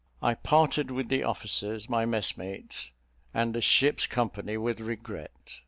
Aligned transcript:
I 0.19 0.33
parted 0.33 0.89
with 0.89 1.09
the 1.09 1.21
officers, 1.21 1.87
my 1.87 2.07
messmates, 2.07 2.89
and 3.35 3.53
the 3.53 3.61
ship's 3.61 4.07
company 4.07 4.57
with 4.57 4.79
regret. 4.79 5.59